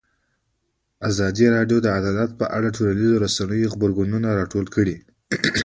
[1.09, 4.95] ازادي راډیو د عدالت په اړه د ټولنیزو رسنیو غبرګونونه راټول کړي.